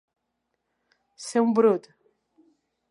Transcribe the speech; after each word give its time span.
Ser 1.27 1.45
un 1.49 1.55
brut. 1.61 1.89